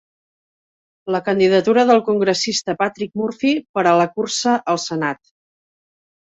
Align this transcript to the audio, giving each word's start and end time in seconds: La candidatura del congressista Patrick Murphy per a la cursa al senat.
La 1.15 1.19
candidatura 1.27 1.83
del 1.89 2.01
congressista 2.07 2.75
Patrick 2.79 3.13
Murphy 3.23 3.53
per 3.79 3.85
a 3.91 3.93
la 4.01 4.09
cursa 4.17 4.57
al 4.75 4.83
senat. 4.87 5.23